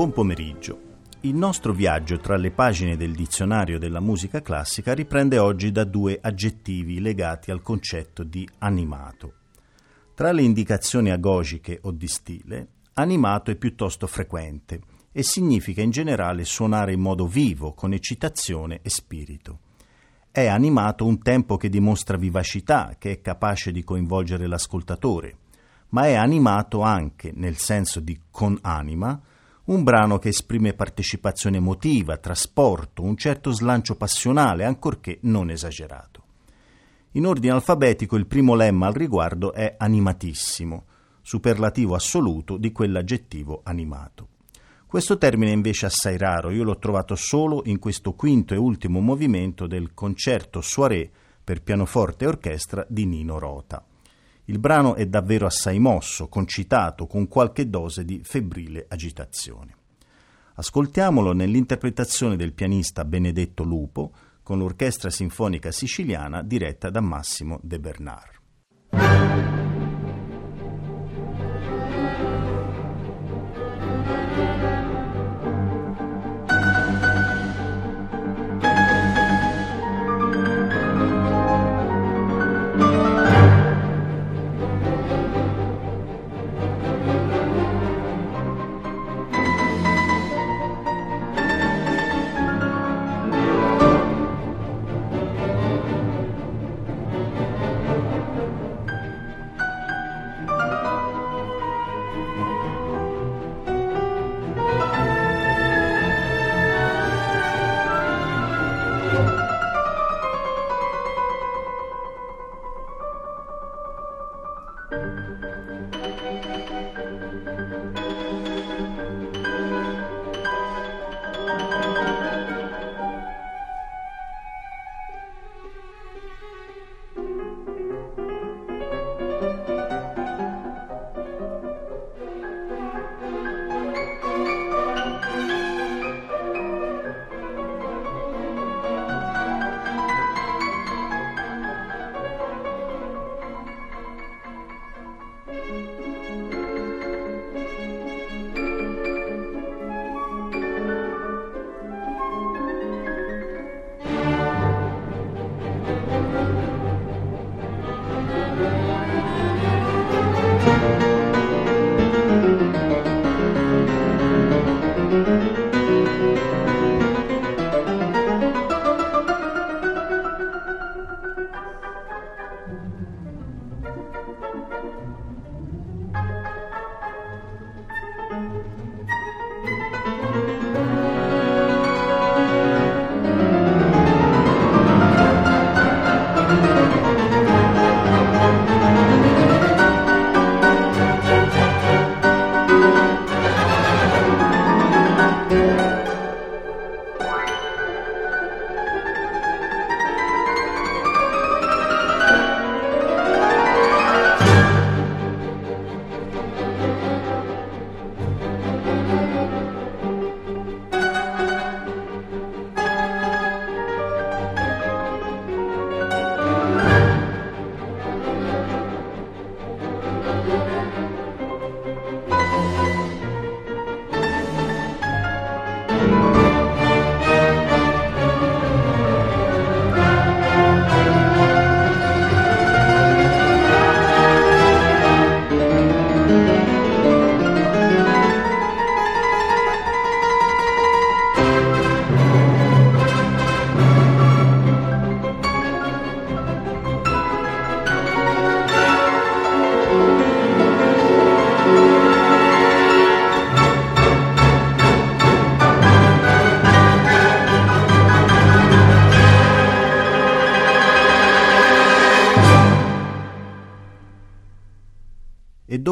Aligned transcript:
Buon 0.00 0.12
pomeriggio. 0.12 0.80
Il 1.20 1.34
nostro 1.34 1.74
viaggio 1.74 2.18
tra 2.20 2.38
le 2.38 2.52
pagine 2.52 2.96
del 2.96 3.12
dizionario 3.12 3.78
della 3.78 4.00
musica 4.00 4.40
classica 4.40 4.94
riprende 4.94 5.36
oggi 5.36 5.70
da 5.72 5.84
due 5.84 6.18
aggettivi 6.18 7.00
legati 7.00 7.50
al 7.50 7.60
concetto 7.60 8.22
di 8.22 8.48
animato. 8.60 9.34
Tra 10.14 10.32
le 10.32 10.40
indicazioni 10.40 11.10
agogiche 11.10 11.80
o 11.82 11.90
di 11.90 12.06
stile, 12.06 12.68
animato 12.94 13.50
è 13.50 13.56
piuttosto 13.56 14.06
frequente 14.06 14.80
e 15.12 15.22
significa 15.22 15.82
in 15.82 15.90
generale 15.90 16.46
suonare 16.46 16.94
in 16.94 17.00
modo 17.00 17.26
vivo, 17.26 17.74
con 17.74 17.92
eccitazione 17.92 18.80
e 18.80 18.88
spirito. 18.88 19.58
È 20.30 20.46
animato 20.46 21.04
un 21.04 21.20
tempo 21.20 21.58
che 21.58 21.68
dimostra 21.68 22.16
vivacità, 22.16 22.96
che 22.98 23.10
è 23.10 23.20
capace 23.20 23.70
di 23.70 23.84
coinvolgere 23.84 24.46
l'ascoltatore, 24.46 25.36
ma 25.90 26.06
è 26.06 26.14
animato 26.14 26.80
anche, 26.80 27.32
nel 27.34 27.58
senso 27.58 28.00
di 28.00 28.18
con 28.30 28.56
anima, 28.62 29.20
un 29.70 29.84
brano 29.84 30.18
che 30.18 30.30
esprime 30.30 30.72
partecipazione 30.72 31.58
emotiva, 31.58 32.16
trasporto, 32.16 33.02
un 33.02 33.16
certo 33.16 33.52
slancio 33.52 33.94
passionale, 33.94 34.64
ancorché 34.64 35.18
non 35.22 35.48
esagerato. 35.48 36.24
In 37.12 37.26
ordine 37.26 37.52
alfabetico 37.52 38.16
il 38.16 38.26
primo 38.26 38.56
lemma 38.56 38.88
al 38.88 38.94
riguardo 38.94 39.52
è 39.52 39.76
animatissimo, 39.78 40.84
superlativo 41.22 41.94
assoluto 41.94 42.56
di 42.56 42.72
quell'aggettivo 42.72 43.60
animato. 43.62 44.28
Questo 44.86 45.18
termine 45.18 45.52
è 45.52 45.54
invece 45.54 45.86
assai 45.86 46.18
raro, 46.18 46.50
io 46.50 46.64
l'ho 46.64 46.78
trovato 46.78 47.14
solo 47.14 47.62
in 47.66 47.78
questo 47.78 48.14
quinto 48.14 48.54
e 48.54 48.56
ultimo 48.56 48.98
movimento 48.98 49.68
del 49.68 49.94
concerto 49.94 50.60
soirée 50.62 51.08
per 51.44 51.62
pianoforte 51.62 52.24
e 52.24 52.28
orchestra 52.28 52.84
di 52.88 53.06
Nino 53.06 53.38
Rota. 53.38 53.84
Il 54.50 54.58
brano 54.58 54.96
è 54.96 55.06
davvero 55.06 55.46
assai 55.46 55.78
mosso, 55.78 56.26
concitato, 56.26 57.06
con 57.06 57.28
qualche 57.28 57.70
dose 57.70 58.04
di 58.04 58.20
febbrile 58.24 58.84
agitazione. 58.88 59.76
Ascoltiamolo 60.54 61.32
nell'interpretazione 61.32 62.34
del 62.34 62.52
pianista 62.52 63.04
Benedetto 63.04 63.62
Lupo 63.62 64.10
con 64.42 64.58
l'Orchestra 64.58 65.08
Sinfonica 65.08 65.70
Siciliana 65.70 66.42
diretta 66.42 66.90
da 66.90 67.00
Massimo 67.00 67.60
De 67.62 67.78
Bernard. 67.78 68.38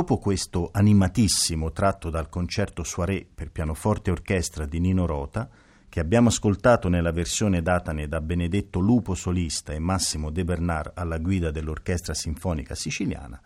Dopo 0.09 0.23
questo 0.23 0.71
animatissimo 0.73 1.71
tratto 1.71 2.09
dal 2.09 2.31
concerto 2.31 2.83
soirée 2.83 3.27
per 3.35 3.51
pianoforte 3.51 4.09
e 4.09 4.13
orchestra 4.15 4.65
di 4.65 4.81
Nino 4.81 5.05
Rota, 5.05 5.51
che 5.87 6.01
abbiamo 6.01 6.29
ascoltato 6.29 6.89
nella 6.89 7.13
versione 7.13 7.61
datane 7.61 8.09
da 8.09 8.23
Benedetto 8.23 8.81
Lupo 8.81 9.15
solista 9.15 9.75
e 9.75 9.79
Massimo 9.79 10.31
De 10.31 10.45
Bernard 10.45 10.93
alla 10.95 11.19
guida 11.19 11.51
dell'Orchestra 11.51 12.15
Sinfonica 12.15 12.75
Siciliana, 12.75 13.39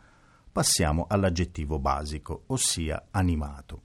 passiamo 0.53 1.07
all'aggettivo 1.09 1.81
basico, 1.81 2.45
ossia 2.47 3.07
animato. 3.11 3.83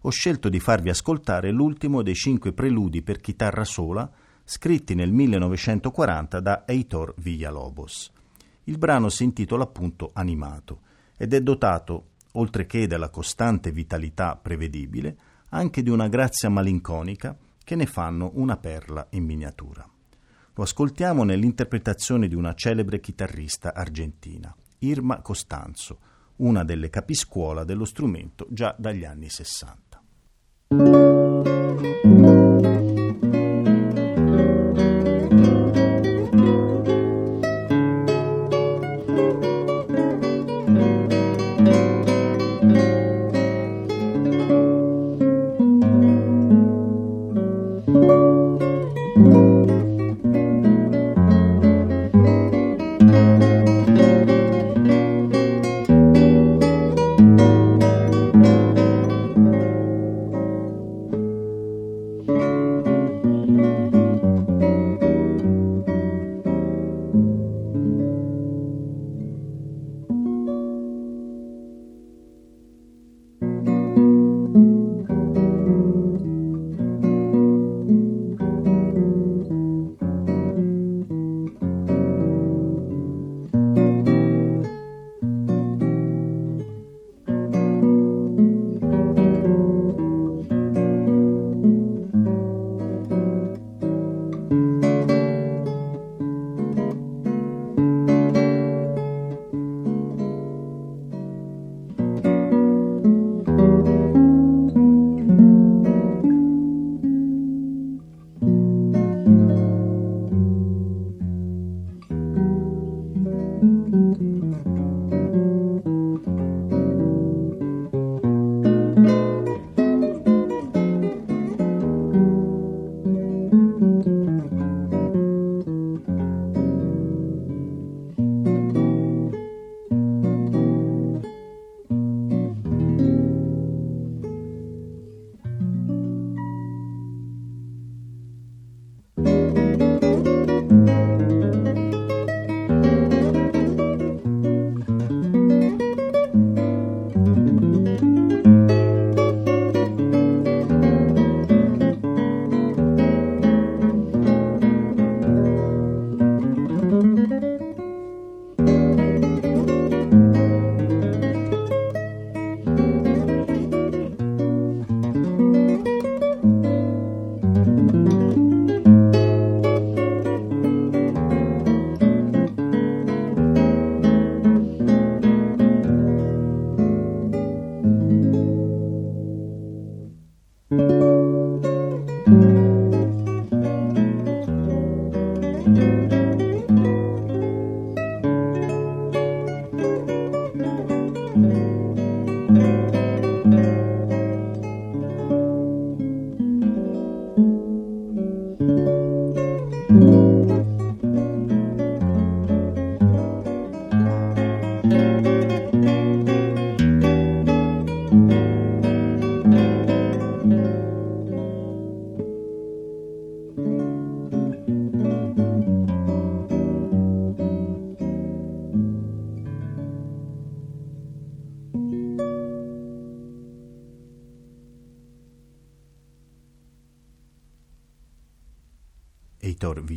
Ho 0.00 0.10
scelto 0.10 0.48
di 0.48 0.60
farvi 0.60 0.88
ascoltare 0.88 1.50
l'ultimo 1.50 2.00
dei 2.00 2.14
cinque 2.14 2.54
preludi 2.54 3.02
per 3.02 3.20
chitarra 3.20 3.64
sola 3.64 4.10
scritti 4.44 4.94
nel 4.94 5.12
1940 5.12 6.40
da 6.40 6.64
Heitor 6.66 7.12
Villalobos. 7.18 8.10
Il 8.64 8.78
brano 8.78 9.10
si 9.10 9.24
intitola 9.24 9.64
appunto 9.64 10.08
Animato 10.14 10.86
ed 11.18 11.34
è 11.34 11.42
dotato, 11.42 12.12
oltre 12.32 12.64
che 12.64 12.86
della 12.86 13.10
costante 13.10 13.70
vitalità 13.72 14.36
prevedibile, 14.36 15.16
anche 15.50 15.82
di 15.82 15.90
una 15.90 16.08
grazia 16.08 16.48
malinconica 16.48 17.36
che 17.62 17.74
ne 17.74 17.84
fanno 17.84 18.30
una 18.34 18.56
perla 18.56 19.06
in 19.10 19.24
miniatura. 19.24 19.86
Lo 20.54 20.62
ascoltiamo 20.62 21.24
nell'interpretazione 21.24 22.28
di 22.28 22.34
una 22.34 22.54
celebre 22.54 23.00
chitarrista 23.00 23.74
argentina, 23.74 24.54
Irma 24.78 25.20
Costanzo, 25.20 25.98
una 26.36 26.64
delle 26.64 26.88
capiscuola 26.88 27.64
dello 27.64 27.84
strumento 27.84 28.46
già 28.50 28.74
dagli 28.78 29.04
anni 29.04 29.28
60. 29.28 29.97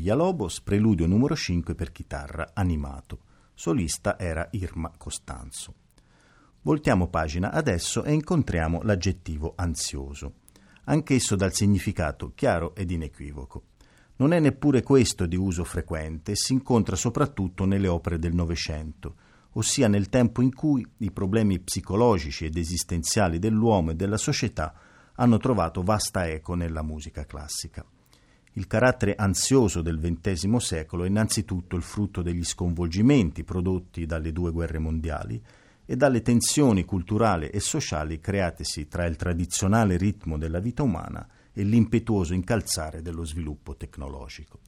Villalobos, 0.02 0.62
preludio 0.62 1.06
numero 1.06 1.36
5 1.36 1.76
per 1.76 1.92
chitarra 1.92 2.54
animato. 2.56 3.20
Solista 3.54 4.18
era 4.18 4.48
Irma 4.54 4.92
Costanzo. 4.98 5.76
Voltiamo 6.64 7.08
pagina 7.08 7.52
adesso 7.52 8.04
e 8.04 8.12
incontriamo 8.12 8.82
l'aggettivo 8.82 9.54
ansioso, 9.56 10.38
anch'esso 10.86 11.36
dal 11.36 11.54
significato 11.54 12.32
chiaro 12.34 12.74
ed 12.74 12.90
inequivoco. 12.90 13.66
Non 14.16 14.34
è 14.34 14.40
neppure 14.40 14.82
questo 14.82 15.28
di 15.28 15.36
uso 15.36 15.64
frequente 15.64 16.34
si 16.34 16.54
incontra 16.54 16.96
soprattutto 16.96 17.66
nelle 17.66 17.88
opere 17.88 18.18
del 18.18 18.34
Novecento, 18.34 19.16
ossia 19.52 19.88
nel 19.88 20.10
tempo 20.10 20.42
in 20.42 20.52
cui 20.56 20.84
i 20.98 21.12
problemi 21.12 21.60
psicologici 21.60 22.46
ed 22.46 22.58
esistenziali 22.58 23.38
dell'uomo 23.38 23.92
e 23.92 23.96
della 23.96 24.18
società 24.18 24.74
hanno 25.14 25.38
trovato 25.38 25.84
vasta 25.84 26.28
eco 26.28 26.56
nella 26.56 26.82
musica 26.82 27.24
classica. 27.24 27.86
Il 28.54 28.68
carattere 28.68 29.16
ansioso 29.16 29.82
del 29.82 29.98
XX 29.98 30.56
secolo 30.58 31.06
è 31.06 31.08
innanzitutto 31.08 31.78
il 31.78 31.84
frutto 31.84 32.22
degli 32.22 32.44
sconvolgimenti 32.44 33.46
prodotti 33.46 34.06
dalle 34.06 34.34
due 34.34 34.52
guerre 34.52 34.78
mondiali 34.78 35.42
e 35.86 35.96
dalle 35.96 36.22
tensioni 36.22 36.84
culturali 36.84 37.48
e 37.48 37.62
sociali 37.62 38.20
createsi 38.20 38.90
tra 38.90 39.06
il 39.06 39.16
tradizionale 39.16 39.96
ritmo 39.96 40.38
della 40.38 40.60
vita 40.60 40.84
umana 40.84 41.26
e 41.54 41.64
l'impetuoso 41.64 42.34
incalzare 42.34 43.02
dello 43.02 43.24
sviluppo 43.24 43.76
tecnologico. 43.76 44.60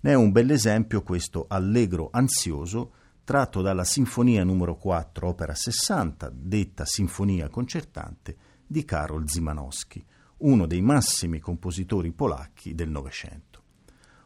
Ne 0.00 0.10
è 0.10 0.14
un 0.14 0.32
bell'esempio 0.32 1.02
questo 1.02 1.46
allegro 1.48 2.08
ansioso 2.10 2.92
tratto 3.24 3.62
dalla 3.62 3.84
Sinfonia 3.84 4.42
numero 4.42 4.76
4, 4.76 5.28
opera 5.28 5.54
60, 5.54 6.32
detta 6.34 6.84
Sinfonia 6.84 7.48
concertante 7.48 8.36
di 8.66 8.84
Karol 8.84 9.28
Zimanowski, 9.28 10.04
uno 10.42 10.66
dei 10.66 10.80
massimi 10.80 11.38
compositori 11.38 12.12
polacchi 12.12 12.74
del 12.74 12.88
Novecento. 12.88 13.62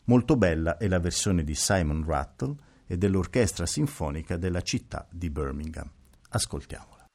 Molto 0.05 0.37
bella 0.37 0.77
è 0.77 0.89
la 0.89 1.01
versione 1.01 1.43
di 1.43 1.55
Simon 1.55 2.05
Rattle 2.05 2.55
e 2.87 2.97
dell'Orchestra 2.97 3.67
Sinfonica 3.67 4.37
della 4.37 4.61
città 4.61 5.07
di 5.11 5.31
Birmingham. 5.31 5.91
Ascoltiamola. 6.31 7.07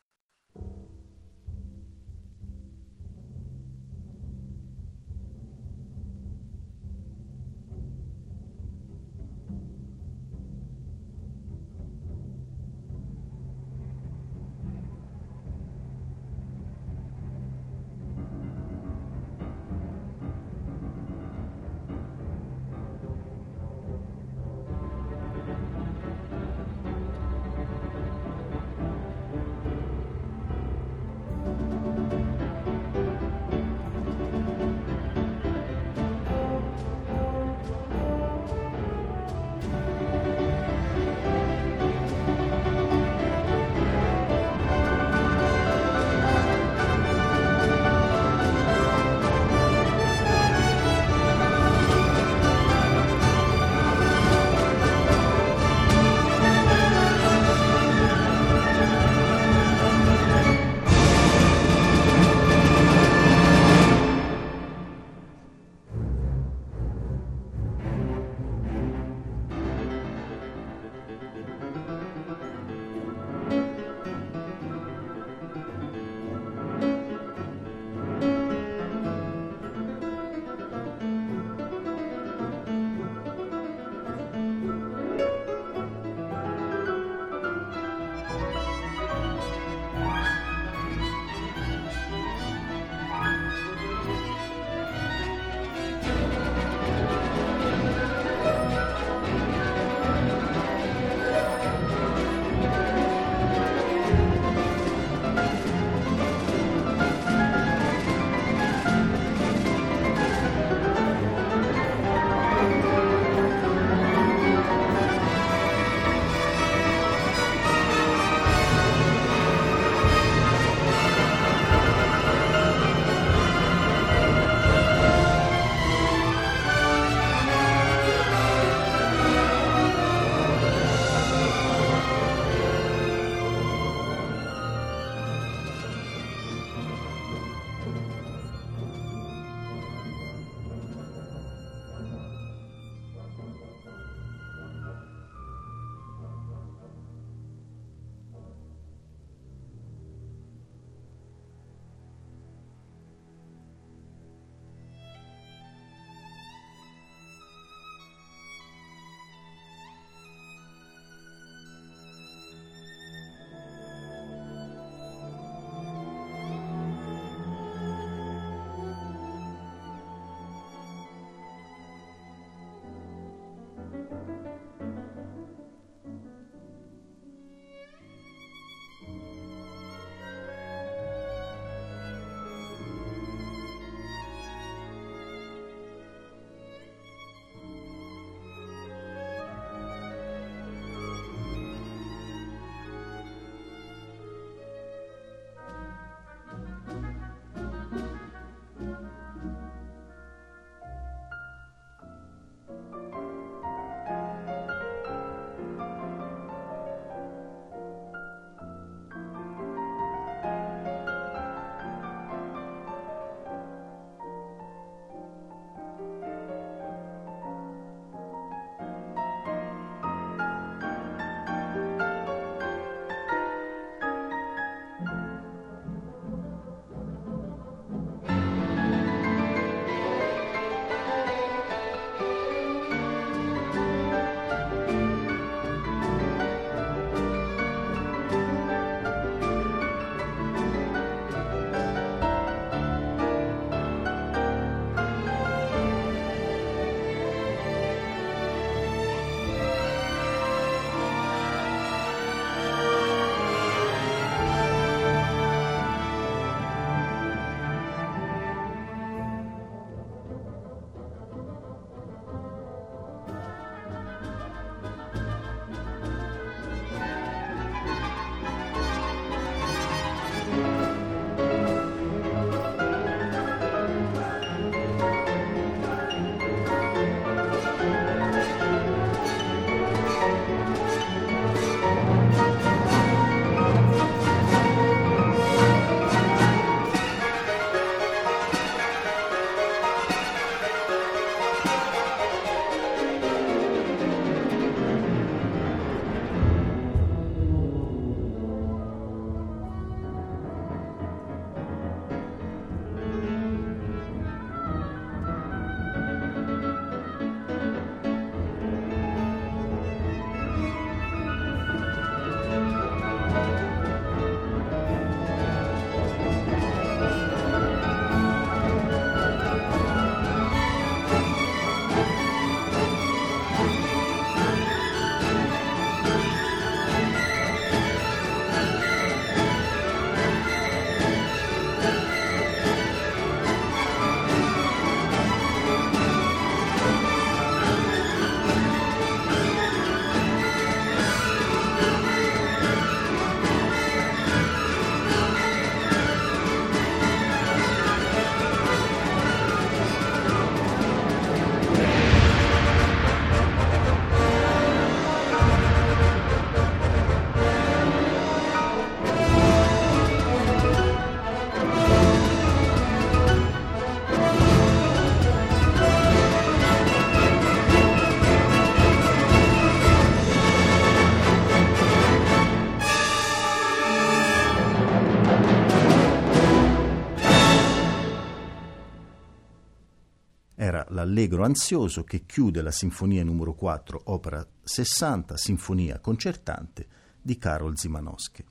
Allegro 381.21 381.43
ansioso 381.43 382.03
che 382.03 382.25
chiude 382.25 382.63
la 382.63 382.71
Sinfonia 382.71 383.23
numero 383.23 383.53
4, 383.53 384.01
opera 384.05 384.43
60, 384.63 385.37
Sinfonia 385.37 385.99
concertante 385.99 386.87
di 387.21 387.37
Karol 387.37 387.77
Zimanowski. 387.77 388.43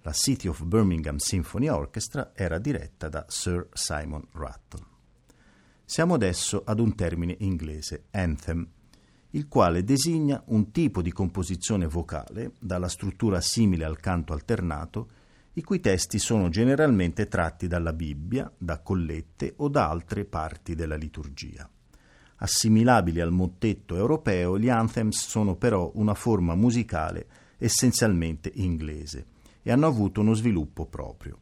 La 0.00 0.12
City 0.12 0.48
of 0.48 0.64
Birmingham 0.64 1.18
Symphony 1.18 1.68
Orchestra 1.68 2.32
era 2.34 2.58
diretta 2.58 3.10
da 3.10 3.26
Sir 3.28 3.68
Simon 3.74 4.26
Rattle. 4.32 4.86
Siamo 5.84 6.14
adesso 6.14 6.62
ad 6.64 6.80
un 6.80 6.94
termine 6.94 7.36
inglese, 7.40 8.04
anthem, 8.12 8.66
il 9.30 9.46
quale 9.46 9.84
designa 9.84 10.42
un 10.46 10.70
tipo 10.70 11.02
di 11.02 11.12
composizione 11.12 11.86
vocale 11.86 12.52
dalla 12.58 12.88
struttura 12.88 13.42
simile 13.42 13.84
al 13.84 14.00
canto 14.00 14.32
alternato, 14.32 15.10
i 15.52 15.62
cui 15.62 15.80
testi 15.80 16.18
sono 16.18 16.48
generalmente 16.48 17.28
tratti 17.28 17.66
dalla 17.66 17.92
Bibbia, 17.92 18.50
da 18.56 18.80
collette 18.80 19.52
o 19.58 19.68
da 19.68 19.90
altre 19.90 20.24
parti 20.24 20.74
della 20.74 20.96
liturgia. 20.96 21.68
Assimilabili 22.36 23.20
al 23.20 23.32
mottetto 23.32 23.96
europeo, 23.96 24.58
gli 24.58 24.68
anthems 24.68 25.26
sono 25.26 25.56
però 25.56 25.90
una 25.94 26.14
forma 26.14 26.54
musicale 26.54 27.26
essenzialmente 27.58 28.50
inglese 28.54 29.26
e 29.62 29.72
hanno 29.72 29.86
avuto 29.86 30.20
uno 30.20 30.34
sviluppo 30.34 30.86
proprio. 30.86 31.40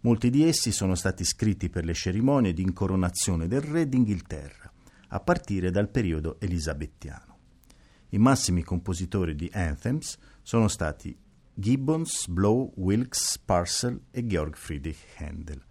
Molti 0.00 0.30
di 0.30 0.44
essi 0.44 0.70
sono 0.70 0.94
stati 0.94 1.24
scritti 1.24 1.68
per 1.68 1.84
le 1.84 1.94
cerimonie 1.94 2.52
di 2.52 2.62
incoronazione 2.62 3.48
del 3.48 3.62
re 3.62 3.88
d'Inghilterra, 3.88 4.70
a 5.08 5.20
partire 5.20 5.70
dal 5.70 5.88
periodo 5.88 6.36
elisabettiano. 6.38 7.38
I 8.10 8.18
massimi 8.18 8.62
compositori 8.62 9.34
di 9.34 9.50
anthems 9.52 10.16
sono 10.42 10.68
stati 10.68 11.16
Gibbons, 11.52 12.28
Blow, 12.28 12.72
Wilkes, 12.76 13.40
Parcel 13.44 14.00
e 14.10 14.26
Georg 14.26 14.54
Friedrich 14.54 14.98
Handel. 15.18 15.64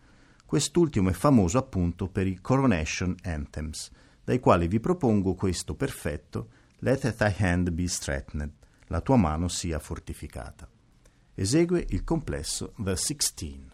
Quest'ultimo 0.45 1.09
è 1.09 1.13
famoso 1.13 1.57
appunto 1.57 2.09
per 2.09 2.27
i 2.27 2.39
Coronation 2.41 3.15
Anthems, 3.23 3.89
dai 4.25 4.39
quali 4.39 4.67
vi 4.67 4.81
propongo 4.81 5.35
questo 5.35 5.75
perfetto 5.75 6.49
Let 6.79 7.15
thy 7.15 7.33
hand 7.39 7.71
be 7.71 7.87
strengthened, 7.87 8.51
la 8.87 8.99
tua 8.99 9.15
mano 9.15 9.47
sia 9.47 9.79
fortificata. 9.79 10.69
Esegue 11.33 11.85
il 11.89 12.03
complesso 12.03 12.73
The 12.77 12.95
Sixteen. 12.95 13.71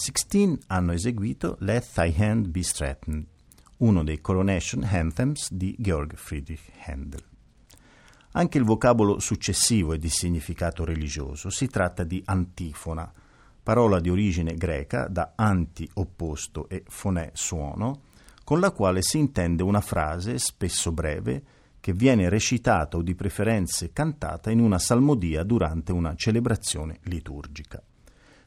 La 0.00 0.06
Sixteen 0.06 0.58
hanno 0.68 0.92
eseguito 0.92 1.56
Let 1.60 1.92
Thy 1.92 2.14
Hand 2.16 2.48
Be 2.48 2.62
Straightened, 2.62 3.26
uno 3.78 4.02
dei 4.02 4.22
Coronation 4.22 4.82
Anthems 4.82 5.52
di 5.52 5.76
Georg 5.78 6.14
Friedrich 6.16 6.72
Handel. 6.86 7.22
Anche 8.30 8.56
il 8.56 8.64
vocabolo 8.64 9.18
successivo 9.18 9.92
è 9.92 9.98
di 9.98 10.08
significato 10.08 10.86
religioso, 10.86 11.50
si 11.50 11.66
tratta 11.66 12.02
di 12.02 12.22
antifona, 12.24 13.12
parola 13.62 14.00
di 14.00 14.08
origine 14.08 14.54
greca 14.54 15.06
da 15.06 15.34
anti 15.36 15.86
opposto 15.92 16.66
e 16.70 16.82
fonè 16.88 17.32
suono, 17.34 18.04
con 18.42 18.58
la 18.58 18.70
quale 18.70 19.02
si 19.02 19.18
intende 19.18 19.62
una 19.62 19.82
frase, 19.82 20.38
spesso 20.38 20.92
breve, 20.92 21.42
che 21.78 21.92
viene 21.92 22.30
recitata 22.30 22.96
o 22.96 23.02
di 23.02 23.14
preferenze 23.14 23.92
cantata 23.92 24.50
in 24.50 24.60
una 24.60 24.78
salmodia 24.78 25.42
durante 25.42 25.92
una 25.92 26.14
celebrazione 26.14 27.00
liturgica. 27.02 27.82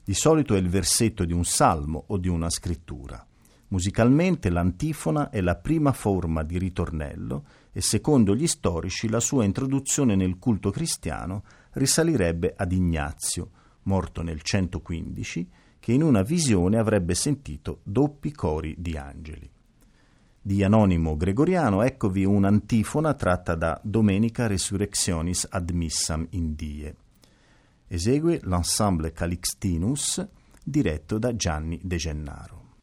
Di 0.06 0.14
solito 0.14 0.54
è 0.54 0.58
il 0.58 0.68
versetto 0.68 1.24
di 1.24 1.32
un 1.32 1.46
salmo 1.46 2.04
o 2.08 2.18
di 2.18 2.28
una 2.28 2.50
scrittura. 2.50 3.26
Musicalmente 3.70 4.50
l'antifona 4.50 5.30
è 5.30 5.40
la 5.40 5.56
prima 5.56 5.94
forma 5.94 6.44
di 6.44 6.58
ritornello 6.58 7.46
e 7.72 7.80
secondo 7.80 8.36
gli 8.36 8.46
storici 8.46 9.08
la 9.08 9.22
sua 9.22 9.46
introduzione 9.46 10.16
nel 10.16 10.38
culto 10.40 10.72
cristiano 10.72 11.44
risalirebbe 11.72 12.54
ad 12.56 12.74
Ignazio, 12.74 13.50
morto 13.84 14.22
nel 14.22 14.42
115, 14.42 15.50
che 15.80 15.94
in 15.94 16.04
una 16.04 16.22
visione 16.22 16.78
avrebbe 16.78 17.16
sentito 17.16 17.80
doppi 17.84 18.34
cori 18.34 18.76
di 18.78 18.98
angeli. 18.98 19.50
Di 20.42 20.64
Anonimo 20.64 21.16
Gregoriano 21.16 21.82
eccovi 21.82 22.26
un'antifona 22.26 23.14
tratta 23.14 23.56
da 23.56 23.80
Domenica 23.82 24.48
Resurrectionis 24.48 25.48
ad 25.50 25.70
Missam 25.70 26.28
in 26.32 26.56
Die. 26.56 26.94
Esegue 27.94 28.40
l'ensemble 28.46 29.12
Calixtinus 29.12 30.28
diretto 30.64 31.20
da 31.20 31.36
Gianni 31.36 31.80
De 31.84 31.98
Gennaro. 31.98 32.78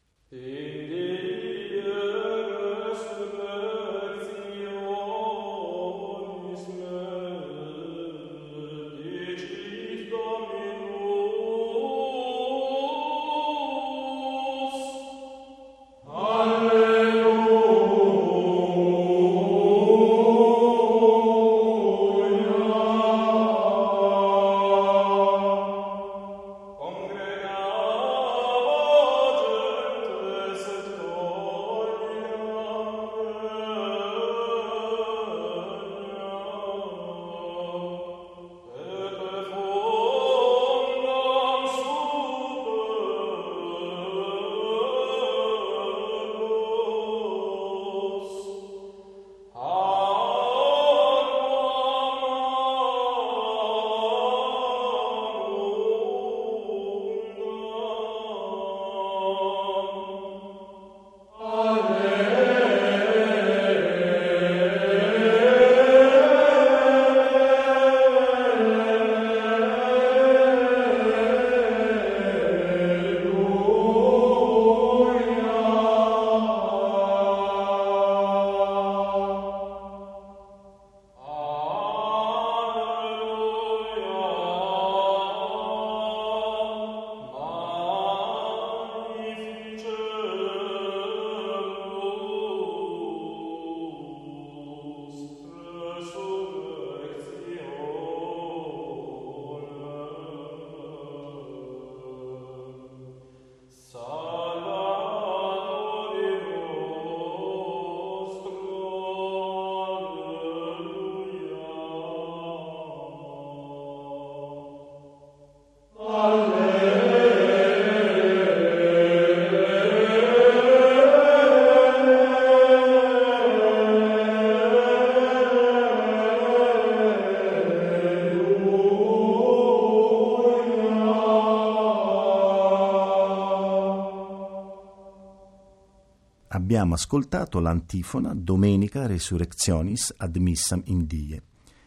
Abbiamo 136.80 136.94
ascoltato 136.94 137.60
l'antifona 137.60 138.32
Domenica 138.34 139.06
Resurrectionis 139.06 140.14
ad 140.16 140.34
Missam 140.36 140.80
in 140.86 141.04
Die, 141.04 141.42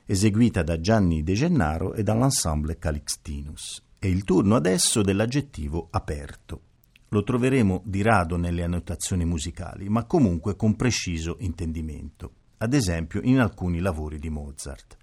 eseguita 0.05 0.61
da 0.61 0.79
Gianni 0.79 1.23
De 1.23 1.33
Gennaro 1.33 1.95
e 1.95 2.03
dall'ensemble 2.03 2.77
Calixtinus. 2.77 3.81
È 3.97 4.05
il 4.05 4.23
turno 4.23 4.55
adesso 4.55 5.01
dell'aggettivo 5.01 5.87
aperto. 5.89 6.61
Lo 7.07 7.23
troveremo 7.23 7.81
di 7.83 8.03
rado 8.03 8.37
nelle 8.37 8.61
annotazioni 8.61 9.25
musicali, 9.25 9.89
ma 9.89 10.05
comunque 10.05 10.55
con 10.55 10.75
preciso 10.75 11.37
intendimento, 11.39 12.31
ad 12.57 12.75
esempio 12.75 13.19
in 13.23 13.39
alcuni 13.39 13.79
lavori 13.79 14.19
di 14.19 14.29
Mozart. 14.29 14.95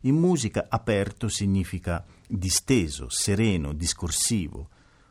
In 0.00 0.16
musica 0.16 0.66
aperto 0.68 1.28
significa 1.28 2.04
disteso, 2.26 3.08
sereno, 3.08 3.72
discorsivo, 3.72 4.68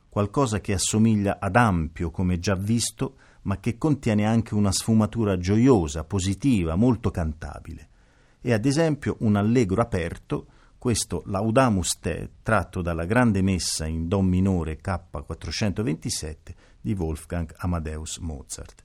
qualcosa 0.10 0.60
che 0.60 0.74
assomiglia 0.74 1.38
ad 1.40 1.56
ampio, 1.56 2.12
come 2.12 2.40
già 2.40 2.56
visto, 2.56 3.16
ma 3.44 3.60
che 3.60 3.78
contiene 3.78 4.26
anche 4.26 4.54
una 4.54 4.72
sfumatura 4.72 5.38
gioiosa, 5.38 6.04
positiva, 6.04 6.76
molto 6.76 7.12
cantabile. 7.12 7.90
E 8.42 8.54
ad 8.54 8.66
esempio 8.66 9.18
un 9.20 9.36
allegro 9.36 9.82
aperto, 9.82 10.48
questo 10.78 11.24
Laudamus 11.26 12.00
Te, 12.00 12.30
tratto 12.44 12.82
dalla 12.82 13.06
grande 13.06 13.42
messa 13.42 13.86
in 13.86 14.08
Do 14.08 14.22
minore 14.22 14.80
K427 14.82 16.36
di 16.80 16.94
Wolfgang 16.94 17.52
Amadeus 17.58 18.18
Mozart. 18.20 18.84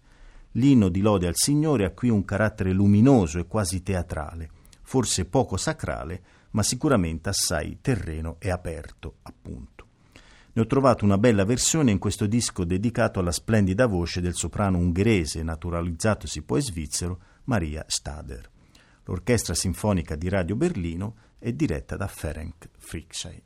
L'inno 0.53 0.89
di 0.89 1.01
lode 1.01 1.27
al 1.27 1.37
Signore 1.37 1.85
ha 1.85 1.91
qui 1.91 2.09
un 2.09 2.25
carattere 2.25 2.73
luminoso 2.73 3.39
e 3.39 3.47
quasi 3.47 3.83
teatrale, 3.83 4.51
forse 4.83 5.25
poco 5.25 5.57
sacrale, 5.57 6.23
ma 6.51 6.63
sicuramente 6.63 7.29
assai 7.29 7.79
terreno 7.81 8.37
e 8.39 8.51
aperto, 8.51 9.17
appunto. 9.23 9.72
Ne 10.55 10.63
ho 10.63 10.67
trovato 10.67 11.05
una 11.05 11.17
bella 11.17 11.45
versione 11.45 11.91
in 11.93 11.99
questo 11.99 12.27
disco 12.27 12.65
dedicato 12.65 13.19
alla 13.19 13.33
splendida 13.33 13.87
voce 13.87 14.21
del 14.21 14.35
soprano 14.35 14.77
ungherese, 14.79 15.43
naturalizzatosi 15.43 16.43
poi 16.43 16.61
svizzero, 16.61 17.21
Maria 17.45 17.85
Stader. 17.87 18.51
L'Orchestra 19.05 19.55
Sinfonica 19.55 20.15
di 20.15 20.29
Radio 20.29 20.55
Berlino 20.55 21.15
è 21.39 21.53
diretta 21.53 21.97
da 21.97 22.07
Ferenc 22.07 22.69
Fricsay. 22.79 23.43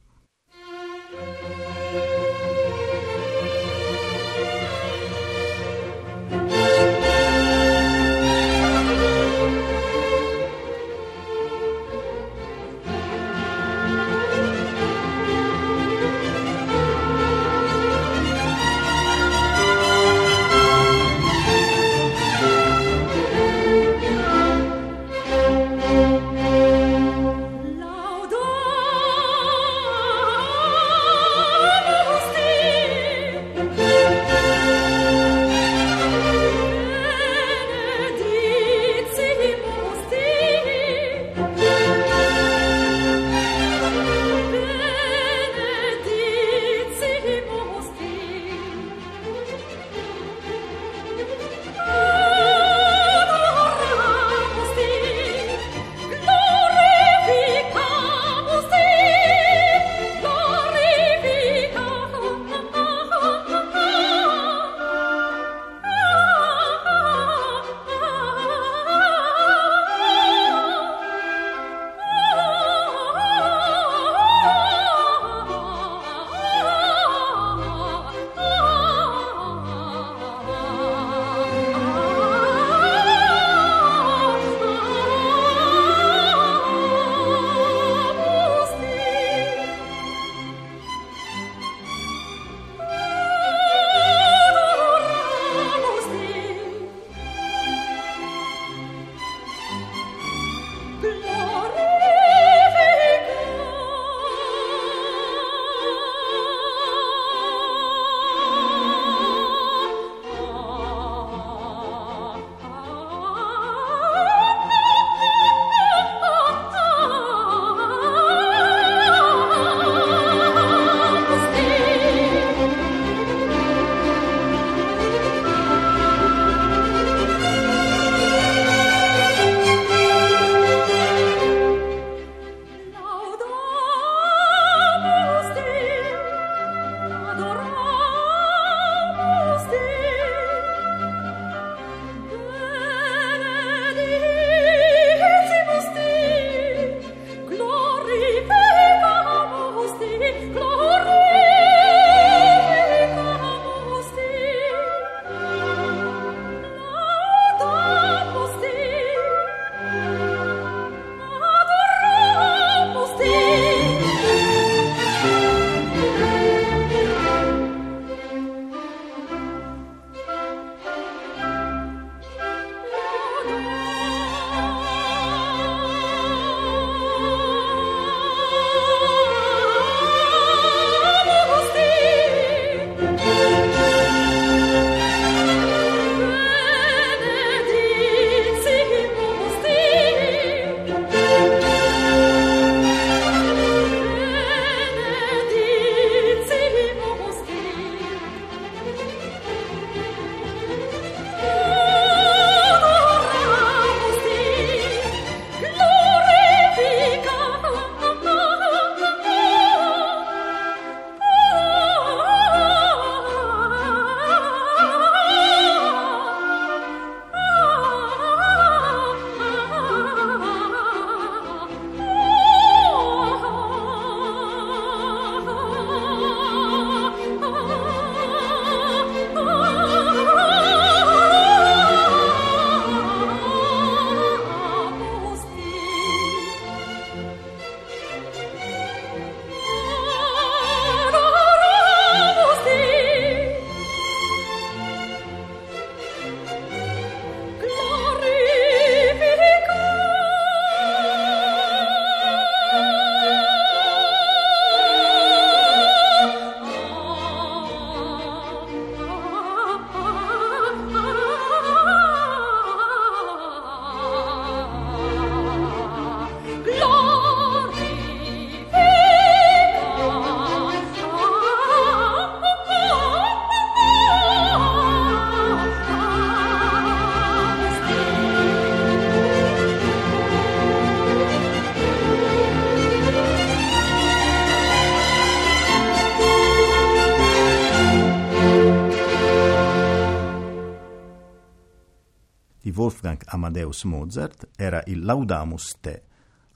Amadeus 293.57 293.85
Mozart 293.85 294.49
era 294.55 294.83
il 294.85 295.03
Laudamus 295.03 295.79
Te, 295.81 296.03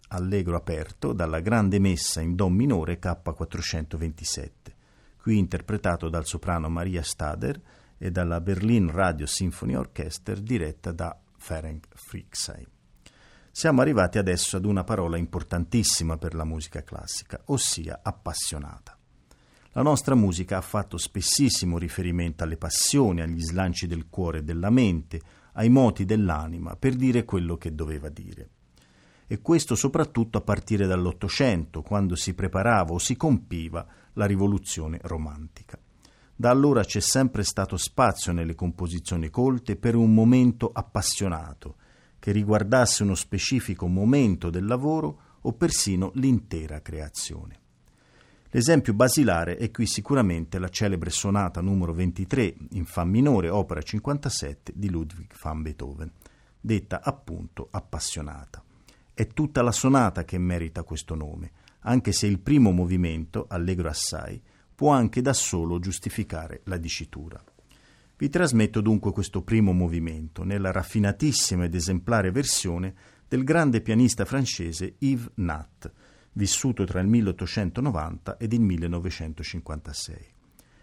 allegro 0.08 0.56
aperto 0.56 1.14
dalla 1.14 1.40
grande 1.40 1.78
messa 1.78 2.20
in 2.20 2.34
Do 2.34 2.50
minore 2.50 2.98
K427, 3.00 4.50
qui 5.16 5.38
interpretato 5.38 6.10
dal 6.10 6.26
soprano 6.26 6.68
Maria 6.68 7.02
Stader 7.02 7.58
e 7.96 8.10
dalla 8.10 8.42
Berlin 8.42 8.90
Radio 8.90 9.24
Symphony 9.24 9.76
Orchestra 9.76 10.34
diretta 10.34 10.92
da 10.92 11.18
Ferenc 11.38 11.86
Fricksay. 11.94 12.66
Siamo 13.50 13.80
arrivati 13.80 14.18
adesso 14.18 14.58
ad 14.58 14.66
una 14.66 14.84
parola 14.84 15.16
importantissima 15.16 16.18
per 16.18 16.34
la 16.34 16.44
musica 16.44 16.82
classica, 16.82 17.40
ossia 17.46 18.00
appassionata. 18.02 18.94
La 19.72 19.82
nostra 19.82 20.14
musica 20.14 20.58
ha 20.58 20.62
fatto 20.62 20.98
spessissimo 20.98 21.78
riferimento 21.78 22.44
alle 22.44 22.58
passioni, 22.58 23.22
agli 23.22 23.40
slanci 23.40 23.86
del 23.86 24.08
cuore 24.10 24.40
e 24.40 24.42
della 24.42 24.68
mente, 24.68 25.20
ai 25.54 25.68
moti 25.68 26.04
dell'anima, 26.04 26.76
per 26.76 26.94
dire 26.94 27.24
quello 27.24 27.56
che 27.56 27.74
doveva 27.74 28.08
dire 28.08 28.50
e 29.32 29.40
questo 29.40 29.76
soprattutto 29.76 30.38
a 30.38 30.40
partire 30.40 30.88
dall'Ottocento, 30.88 31.82
quando 31.82 32.16
si 32.16 32.34
preparava 32.34 32.94
o 32.94 32.98
si 32.98 33.14
compiva 33.14 33.86
la 34.14 34.26
rivoluzione 34.26 34.98
romantica. 35.02 35.78
Da 36.34 36.50
allora 36.50 36.82
c'è 36.82 36.98
sempre 36.98 37.44
stato 37.44 37.76
spazio 37.76 38.32
nelle 38.32 38.56
composizioni 38.56 39.30
colte 39.30 39.76
per 39.76 39.94
un 39.94 40.12
momento 40.12 40.68
appassionato, 40.72 41.76
che 42.18 42.32
riguardasse 42.32 43.04
uno 43.04 43.14
specifico 43.14 43.86
momento 43.86 44.50
del 44.50 44.64
lavoro 44.64 45.20
o 45.42 45.52
persino 45.52 46.10
l'intera 46.14 46.82
creazione. 46.82 47.59
L'esempio 48.52 48.94
basilare 48.94 49.56
è 49.56 49.70
qui 49.70 49.86
sicuramente 49.86 50.58
la 50.58 50.68
celebre 50.68 51.10
sonata 51.10 51.60
numero 51.60 51.92
23 51.92 52.56
in 52.70 52.84
Fa 52.84 53.04
minore, 53.04 53.48
opera 53.48 53.80
57 53.80 54.72
di 54.74 54.90
Ludwig 54.90 55.32
van 55.40 55.62
Beethoven, 55.62 56.10
detta 56.60 57.00
appunto 57.00 57.68
appassionata. 57.70 58.60
È 59.14 59.26
tutta 59.28 59.62
la 59.62 59.70
sonata 59.70 60.24
che 60.24 60.36
merita 60.38 60.82
questo 60.82 61.14
nome, 61.14 61.52
anche 61.82 62.10
se 62.10 62.26
il 62.26 62.40
primo 62.40 62.72
movimento, 62.72 63.46
allegro 63.48 63.88
assai, 63.88 64.42
può 64.74 64.90
anche 64.90 65.22
da 65.22 65.32
solo 65.32 65.78
giustificare 65.78 66.62
la 66.64 66.76
dicitura. 66.76 67.40
Vi 68.16 68.28
trasmetto 68.28 68.80
dunque 68.80 69.12
questo 69.12 69.42
primo 69.42 69.72
movimento 69.72 70.42
nella 70.42 70.72
raffinatissima 70.72 71.64
ed 71.66 71.74
esemplare 71.76 72.32
versione 72.32 72.94
del 73.28 73.44
grande 73.44 73.80
pianista 73.80 74.24
francese 74.24 74.96
Yves 74.98 75.30
Nat, 75.34 75.92
vissuto 76.32 76.84
tra 76.84 77.00
il 77.00 77.08
1890 77.08 78.36
ed 78.36 78.52
il 78.52 78.60
1956. 78.60 80.16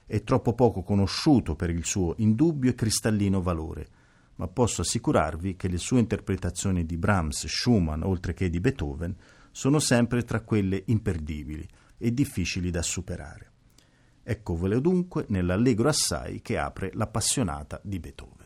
È 0.05 0.23
troppo 0.23 0.53
poco 0.53 0.83
conosciuto 0.83 1.55
per 1.55 1.69
il 1.69 1.83
suo 1.86 2.13
indubbio 2.17 2.69
e 2.69 2.75
cristallino 2.75 3.41
valore, 3.41 3.88
ma 4.36 4.47
posso 4.47 4.81
assicurarvi 4.81 5.55
che 5.55 5.67
le 5.67 5.77
sue 5.77 5.99
interpretazioni 5.99 6.86
di 6.86 6.97
Brahms, 6.97 7.47
Schumann, 7.47 8.03
oltre 8.03 8.33
che 8.33 8.49
di 8.49 8.60
Beethoven, 8.60 9.15
sono 9.51 9.79
sempre 9.79 10.23
tra 10.23 10.41
quelle 10.41 10.83
imperdibili 10.86 11.67
e 11.97 12.13
difficili 12.13 12.69
da 12.69 12.81
superare. 12.81 13.51
Eccovele 14.23 14.79
dunque 14.81 15.25
nell'allegro 15.29 15.89
assai 15.89 16.41
che 16.41 16.57
apre 16.57 16.91
l'appassionata 16.93 17.79
di 17.83 17.99
Beethoven. 17.99 18.45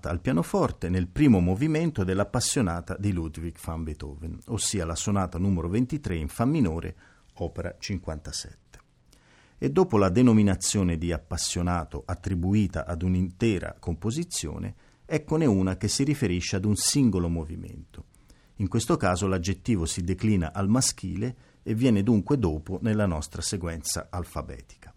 Nat 0.00 0.06
al 0.06 0.20
pianoforte 0.20 0.88
nel 0.88 1.08
primo 1.08 1.40
movimento 1.40 2.04
dell'appassionata 2.04 2.96
di 2.98 3.12
Ludwig 3.12 3.56
van 3.62 3.82
Beethoven, 3.82 4.38
ossia 4.46 4.86
la 4.86 4.94
sonata 4.94 5.38
numero 5.38 5.68
23 5.68 6.16
in 6.16 6.28
Fa 6.28 6.46
minore, 6.46 6.96
opera 7.34 7.74
57. 7.78 8.78
E 9.58 9.70
dopo 9.70 9.98
la 9.98 10.08
denominazione 10.08 10.96
di 10.96 11.12
appassionato 11.12 12.02
attribuita 12.06 12.86
ad 12.86 13.02
un'intera 13.02 13.76
composizione, 13.78 14.74
eccone 15.04 15.44
una 15.44 15.76
che 15.76 15.88
si 15.88 16.02
riferisce 16.02 16.56
ad 16.56 16.64
un 16.64 16.76
singolo 16.76 17.28
movimento. 17.28 18.04
In 18.56 18.68
questo 18.68 18.96
caso 18.96 19.26
l'aggettivo 19.26 19.84
si 19.84 20.02
declina 20.02 20.52
al 20.54 20.68
maschile 20.68 21.36
e 21.62 21.74
viene 21.74 22.02
dunque 22.02 22.38
dopo 22.38 22.78
nella 22.80 23.06
nostra 23.06 23.42
sequenza 23.42 24.06
alfabetica. 24.08 24.94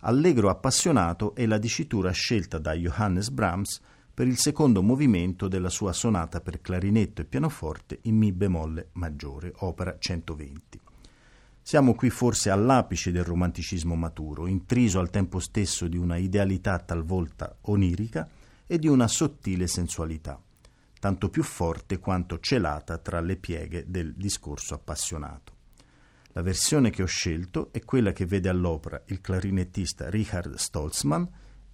Allegro 0.00 0.50
appassionato 0.50 1.34
è 1.34 1.46
la 1.46 1.58
dicitura 1.58 2.10
scelta 2.10 2.58
da 2.58 2.74
Johannes 2.74 3.30
Brahms 3.30 3.80
per 4.16 4.26
il 4.26 4.38
secondo 4.38 4.82
movimento 4.82 5.46
della 5.46 5.68
sua 5.68 5.92
sonata 5.92 6.40
per 6.40 6.62
clarinetto 6.62 7.20
e 7.20 7.26
pianoforte 7.26 7.98
in 8.04 8.16
Mi 8.16 8.32
bemolle 8.32 8.88
maggiore, 8.92 9.52
opera 9.56 9.98
120. 9.98 10.80
Siamo 11.60 11.94
qui 11.94 12.08
forse 12.08 12.48
all'apice 12.48 13.12
del 13.12 13.24
romanticismo 13.24 13.94
maturo, 13.94 14.46
intriso 14.46 15.00
al 15.00 15.10
tempo 15.10 15.38
stesso 15.38 15.86
di 15.86 15.98
una 15.98 16.16
idealità 16.16 16.78
talvolta 16.78 17.58
onirica 17.64 18.26
e 18.66 18.78
di 18.78 18.88
una 18.88 19.06
sottile 19.06 19.66
sensualità, 19.66 20.42
tanto 20.98 21.28
più 21.28 21.42
forte 21.42 21.98
quanto 21.98 22.38
celata 22.38 22.96
tra 22.96 23.20
le 23.20 23.36
pieghe 23.36 23.84
del 23.86 24.14
discorso 24.14 24.72
appassionato. 24.72 25.52
La 26.28 26.40
versione 26.40 26.88
che 26.88 27.02
ho 27.02 27.06
scelto 27.06 27.68
è 27.70 27.84
quella 27.84 28.12
che 28.12 28.24
vede 28.24 28.48
all'opera 28.48 29.02
il 29.08 29.20
clarinettista 29.20 30.08
Richard 30.08 30.54
Stolzmann 30.54 31.24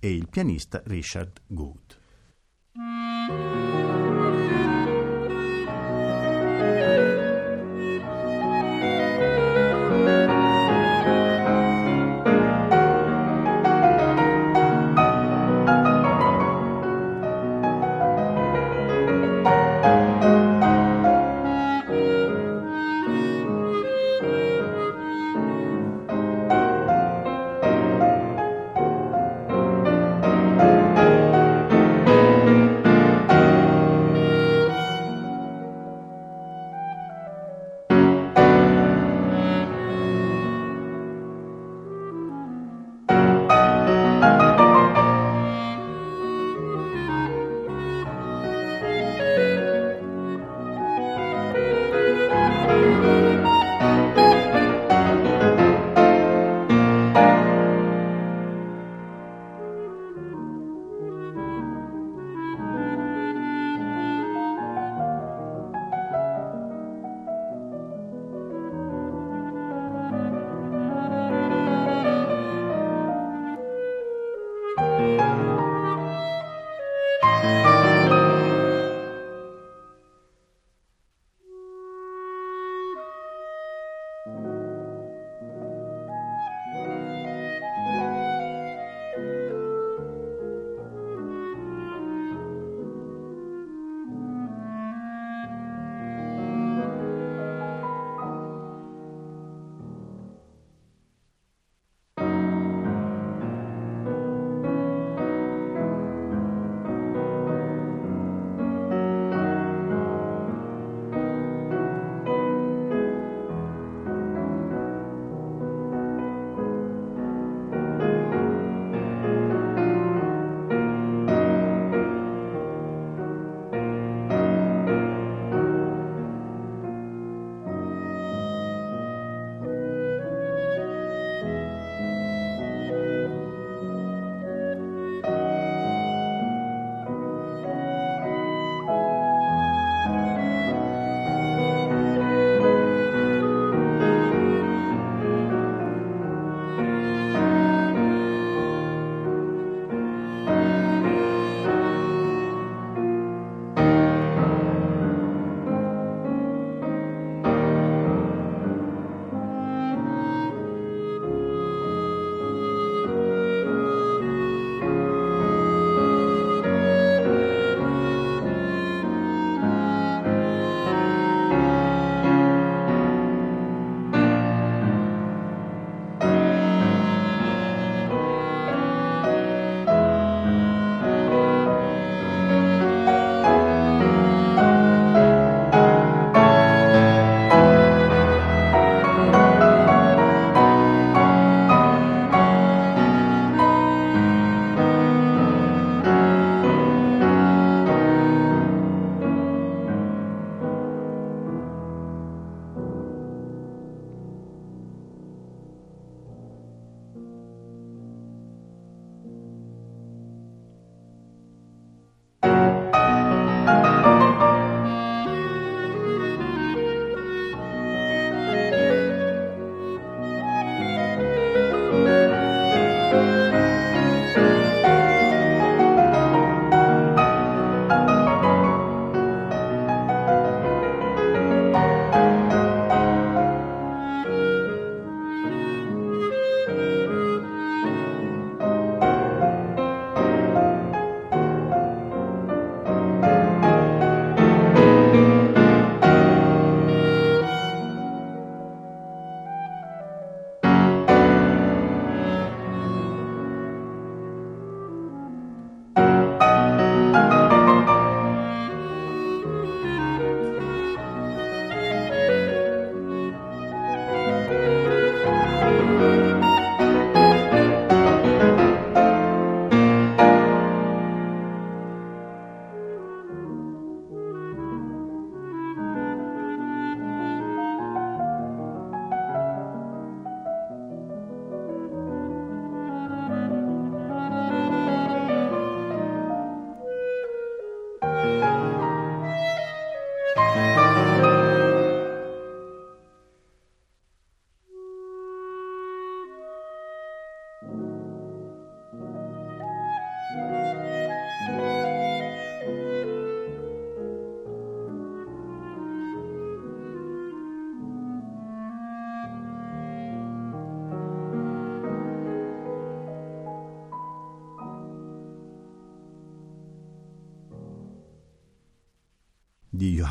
e 0.01 0.12
il 0.12 0.26
pianista 0.28 0.82
Richard 0.84 1.40
Good. 1.47 2.01
thank 2.75 3.31
you 3.31 3.91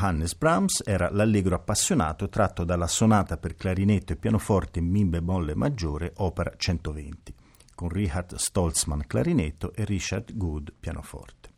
Johannes 0.02 0.34
Brahms 0.34 0.82
era 0.84 1.10
l'Allegro 1.12 1.54
appassionato 1.54 2.28
tratto 2.28 2.64
dalla 2.64 2.88
sonata 2.88 3.36
per 3.36 3.54
clarinetto 3.54 4.12
e 4.12 4.16
pianoforte 4.16 4.80
in 4.80 4.88
Mi 4.88 5.04
bemolle 5.04 5.54
maggiore, 5.54 6.12
opera 6.16 6.52
120, 6.56 7.32
con 7.76 7.88
Richard 7.88 8.34
Stolzmann 8.34 9.02
clarinetto 9.06 9.72
e 9.72 9.84
Richard 9.84 10.36
Good 10.36 10.72
pianoforte. 10.80 11.50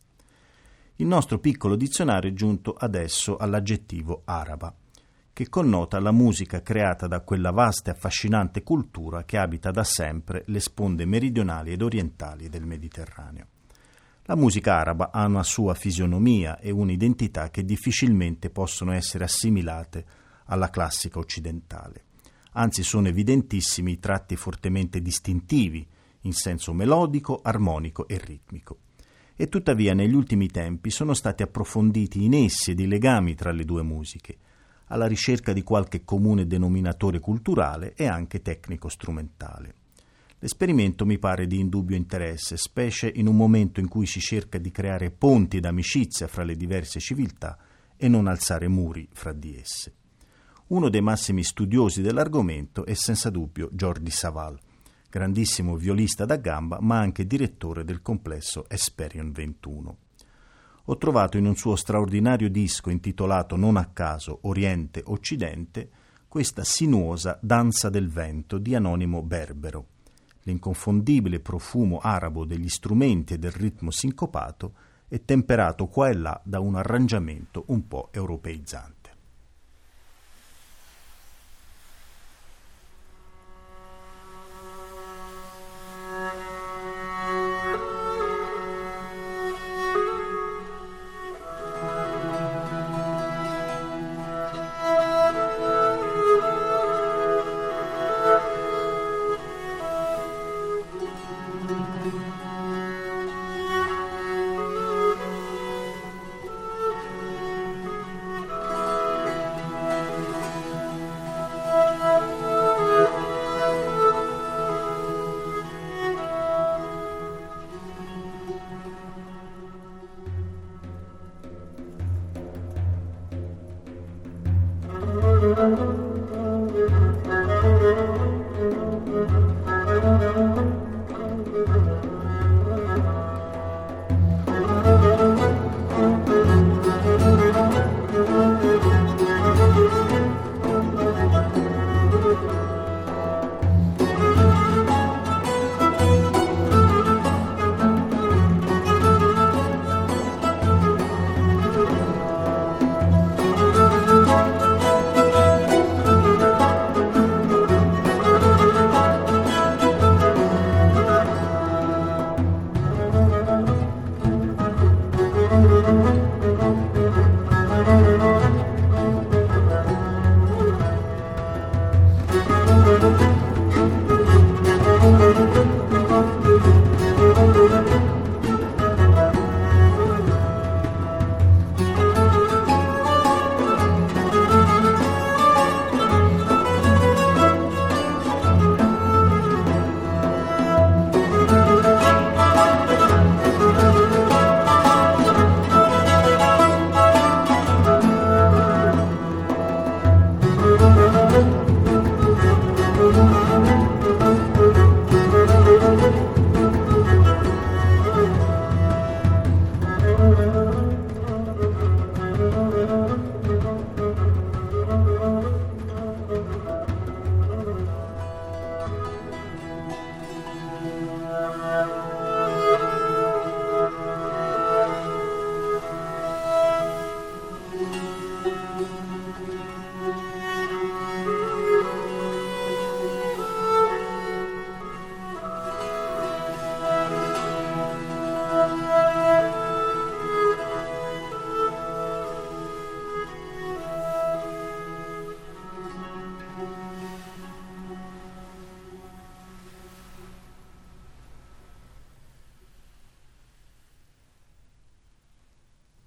Il 0.97 1.07
nostro 1.07 1.39
piccolo 1.39 1.75
dizionario 1.75 2.29
è 2.29 2.33
giunto 2.33 2.73
adesso 2.73 3.35
all'aggettivo 3.37 4.21
araba, 4.25 4.71
che 5.33 5.49
connota 5.49 5.99
la 5.99 6.11
musica 6.11 6.61
creata 6.61 7.07
da 7.07 7.21
quella 7.21 7.49
vasta 7.49 7.89
e 7.89 7.93
affascinante 7.95 8.61
cultura 8.61 9.23
che 9.23 9.39
abita 9.39 9.71
da 9.71 9.83
sempre 9.83 10.43
le 10.45 10.59
sponde 10.59 11.05
meridionali 11.05 11.71
ed 11.71 11.81
orientali 11.81 12.47
del 12.47 12.67
Mediterraneo. 12.67 13.47
La 14.27 14.35
musica 14.35 14.79
araba 14.79 15.11
ha 15.11 15.23
una 15.25 15.43
sua 15.43 15.75
fisionomia 15.75 16.57
e 16.57 16.71
un'identità 16.71 17.51
che 17.51 17.63
difficilmente 17.63 18.49
possono 18.49 18.91
essere 18.91 19.23
assimilate 19.23 20.03
alla 20.45 20.71
classica 20.71 21.19
occidentale. 21.19 22.05
Anzi, 22.53 22.81
sono 22.81 23.07
evidentissimi 23.07 23.91
i 23.91 23.99
tratti 23.99 24.35
fortemente 24.35 24.99
distintivi 24.99 25.87
in 26.21 26.33
senso 26.33 26.73
melodico, 26.73 27.39
armonico 27.43 28.07
e 28.07 28.17
ritmico. 28.17 28.79
E 29.35 29.47
tuttavia 29.47 29.93
negli 29.93 30.15
ultimi 30.15 30.47
tempi 30.47 30.89
sono 30.89 31.13
stati 31.13 31.43
approfonditi 31.43 32.23
i 32.23 32.27
nessi 32.27 32.71
ed 32.71 32.79
i 32.79 32.87
legami 32.87 33.35
tra 33.35 33.51
le 33.51 33.63
due 33.63 33.83
musiche, 33.83 34.37
alla 34.87 35.05
ricerca 35.05 35.53
di 35.53 35.61
qualche 35.61 36.03
comune 36.03 36.47
denominatore 36.47 37.19
culturale 37.19 37.93
e 37.93 38.07
anche 38.07 38.41
tecnico-strumentale. 38.41 39.84
L'esperimento 40.39 41.05
mi 41.05 41.17
pare 41.17 41.47
di 41.47 41.59
indubbio 41.59 41.95
interesse, 41.95 42.57
specie 42.57 43.11
in 43.13 43.27
un 43.27 43.35
momento 43.35 43.79
in 43.79 43.87
cui 43.87 44.05
si 44.05 44.19
cerca 44.19 44.57
di 44.57 44.71
creare 44.71 45.11
ponti 45.11 45.59
d'amicizia 45.59 46.27
fra 46.27 46.43
le 46.43 46.55
diverse 46.55 46.99
civiltà 46.99 47.57
e 47.95 48.07
non 48.07 48.27
alzare 48.27 48.67
muri 48.67 49.07
fra 49.11 49.33
di 49.33 49.55
esse. 49.57 49.93
Uno 50.67 50.89
dei 50.89 51.01
massimi 51.01 51.43
studiosi 51.43 52.01
dell'argomento 52.01 52.85
è 52.85 52.93
senza 52.93 53.29
dubbio 53.29 53.69
Jordi 53.71 54.11
Saval, 54.11 54.59
grandissimo 55.09 55.75
violista 55.75 56.25
da 56.25 56.35
gamba 56.35 56.79
ma 56.81 56.99
anche 56.99 57.25
direttore 57.25 57.83
del 57.83 58.01
complesso 58.01 58.65
Esperion 58.67 59.31
21 59.31 59.97
ho 60.87 60.97
trovato 60.97 61.37
in 61.37 61.45
un 61.45 61.55
suo 61.55 61.75
straordinario 61.75 62.49
disco 62.49 62.91
intitolato 62.91 63.55
non 63.55 63.75
a 63.77 63.85
caso 63.85 64.39
Oriente-Occidente 64.43 65.89
questa 66.27 66.63
sinuosa 66.63 67.39
danza 67.41 67.89
del 67.89 68.09
vento 68.09 68.59
di 68.59 68.75
Anonimo 68.75 69.23
Berbero, 69.23 69.87
l'inconfondibile 70.45 71.39
profumo 71.39 71.99
arabo 71.99 72.45
degli 72.45 72.69
strumenti 72.69 73.33
e 73.33 73.37
del 73.37 73.51
ritmo 73.51 73.91
sincopato 73.91 74.73
è 75.07 75.23
temperato 75.23 75.87
qua 75.87 76.09
e 76.09 76.15
là 76.15 76.41
da 76.43 76.59
un 76.59 76.75
arrangiamento 76.75 77.65
un 77.67 77.87
po' 77.87 78.09
europeizzante. 78.11 78.94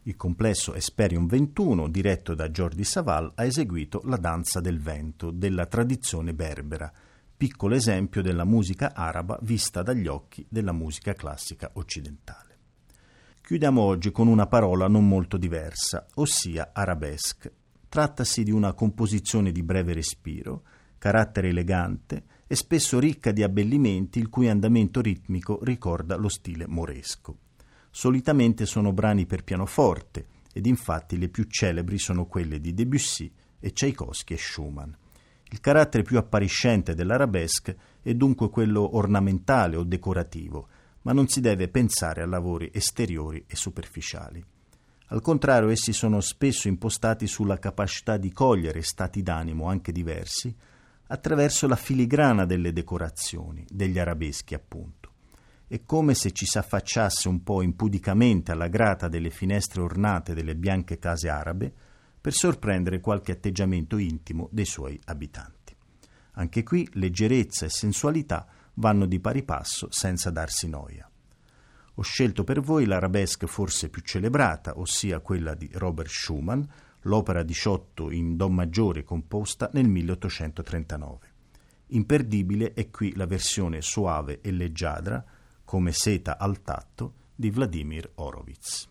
Il 0.09 0.17
complesso 0.17 0.73
Esperium 0.73 1.27
21, 1.27 1.87
diretto 1.89 2.35
da 2.35 2.49
Jordi 2.49 2.83
Saval, 2.83 3.31
ha 3.35 3.45
eseguito 3.45 4.01
la 4.05 4.17
danza 4.17 4.59
del 4.59 4.81
vento 4.81 5.31
della 5.31 5.67
tradizione 5.67 6.33
berbera, 6.33 6.91
piccolo 7.37 7.75
esempio 7.75 8.23
della 8.23 8.47
musica 8.47 8.95
araba 8.95 9.39
vista 9.43 9.83
dagli 9.83 10.07
occhi 10.07 10.47
della 10.49 10.73
musica 10.73 11.13
classica 11.13 11.73
occidentale. 11.75 12.57
Chiudiamo 13.43 13.83
oggi 13.83 14.11
con 14.11 14.29
una 14.29 14.47
parola 14.47 14.89
non 14.89 15.07
molto 15.07 15.37
diversa, 15.37 16.07
ossia 16.15 16.71
arabesque. 16.73 17.53
Trattasi 17.87 18.45
di 18.45 18.51
una 18.51 18.73
composizione 18.73 19.53
di 19.53 19.63
breve 19.63 19.93
respiro, 19.93 20.63
carattere 20.97 21.49
elegante 21.49 22.25
e 22.47 22.55
spesso 22.57 22.99
ricca 22.99 23.31
di 23.31 23.43
abbellimenti 23.43 24.19
il 24.21 24.31
cui 24.31 24.49
andamento 24.49 25.03
ritmico 25.03 25.63
ricorda 25.63 26.17
lo 26.17 26.31
stile 26.31 26.67
moresco. 26.67 27.41
Solitamente 27.99 28.65
sono 28.65 28.93
brani 28.93 29.27
per 29.27 29.43
pianoforte 29.43 30.27
ed 30.53 30.67
infatti 30.67 31.19
le 31.19 31.29
più 31.29 31.43
celebri 31.49 31.99
sono 31.99 32.27
quelle 32.27 32.61
di 32.61 32.73
Debussy 32.73 33.29
e 33.59 33.73
Tchaikovsky 33.73 34.35
e 34.35 34.39
Schumann. 34.39 34.93
Il 35.51 35.59
carattere 35.59 36.05
più 36.05 36.17
appariscente 36.17 36.95
dell'arabesque 36.95 37.77
è 38.01 38.15
dunque 38.15 38.51
quello 38.51 38.97
ornamentale 38.97 39.75
o 39.75 39.83
decorativo, 39.83 40.69
ma 41.03 41.13
non 41.13 41.27
si 41.27 41.41
deve 41.41 41.67
pensare 41.67 42.23
a 42.23 42.27
lavori 42.27 42.71
esteriori 42.73 43.45
e 43.49 43.57
superficiali. 43.57 44.45
Al 45.07 45.21
contrario, 45.21 45.69
essi 45.69 45.93
sono 45.93 46.21
spesso 46.21 46.69
impostati 46.69 47.27
sulla 47.27 47.59
capacità 47.59 48.17
di 48.17 48.31
cogliere 48.31 48.81
stati 48.83 49.25
d'animo 49.25 49.67
anche 49.67 49.91
diversi 49.91 50.55
attraverso 51.09 51.67
la 51.67 51.75
filigrana 51.75 52.45
delle 52.45 52.73
decorazioni, 52.73 53.67
degli 53.69 53.99
arabeschi 53.99 54.55
appunto. 54.55 54.98
È 55.71 55.85
come 55.85 56.15
se 56.15 56.33
ci 56.33 56.47
si 56.47 56.57
affacciasse 56.57 57.29
un 57.29 57.43
po' 57.43 57.61
impudicamente 57.61 58.53
alla 58.53 58.69
grata 58.69 59.07
delle 59.07 59.29
finestre 59.29 59.83
ornate 59.83 60.33
delle 60.33 60.57
bianche 60.57 60.99
case 60.99 61.29
arabe 61.29 61.71
per 62.19 62.33
sorprendere 62.33 63.01
qualche 63.01 63.33
atteggiamento 63.33 63.99
intimo 63.99 64.49
dei 64.51 64.65
suoi 64.65 64.99
abitanti. 65.05 65.77
Anche 66.33 66.63
qui 66.63 66.89
leggerezza 66.95 67.67
e 67.67 67.69
sensualità 67.69 68.47
vanno 68.75 69.05
di 69.05 69.21
pari 69.21 69.43
passo 69.43 69.89
senza 69.91 70.31
darsi 70.31 70.71
noia. 70.71 71.07
Ho 71.97 72.03
scelto 72.03 72.45
per 72.45 72.61
voi 72.61 72.87
l'arabesque 72.87 73.47
forse 73.47 73.91
più 73.91 74.01
celebrata, 74.01 74.79
ossia 74.79 75.21
quella 75.21 75.53
di 75.53 75.69
Robert 75.75 76.09
Schumann, 76.09 76.63
l'opera 77.03 77.43
18 77.43 78.11
in 78.11 78.37
Do 78.37 78.49
maggiore 78.49 79.05
composta 79.05 79.69
nel 79.75 79.87
1839. 79.87 81.33
Imperdibile 81.89 82.73
è 82.73 82.89
qui 82.89 83.15
la 83.15 83.27
versione 83.27 83.83
suave 83.83 84.41
e 84.41 84.51
leggiadra, 84.51 85.23
come 85.69 85.93
seta 85.93 86.39
al 86.39 86.63
tatto, 86.63 87.13
di 87.35 87.51
Vladimir 87.51 88.13
Horowitz. 88.15 88.89